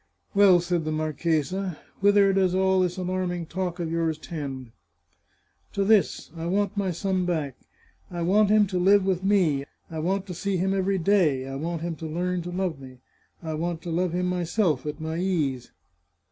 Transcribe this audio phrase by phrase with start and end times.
[0.33, 4.71] "Well," said the marchesa," whither does all this alarm ing talk of yours tend?"
[5.73, 7.55] 530 The Chartreuse of Parma" To this: I want my son back.
[8.09, 9.63] I want him to live with me.
[9.91, 11.45] I want to see him every day.
[11.47, 12.97] I want him to learn to love me.
[13.43, 15.69] I want to love him myself, at my ease.